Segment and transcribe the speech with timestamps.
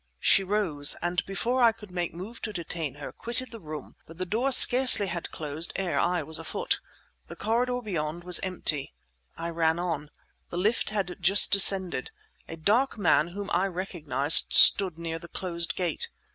[0.19, 4.17] She rose, and before I could make move to detain her, quitted the room; but
[4.17, 6.79] the door scarcely had closed ere I was afoot.
[7.27, 8.95] The corridor beyond was empty.
[9.37, 10.09] I ran on.
[10.49, 12.09] The lift had just descended.
[12.47, 16.09] A dark man whom I recognized stood near the closed gate.